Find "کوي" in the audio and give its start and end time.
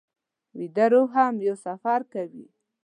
2.13-2.45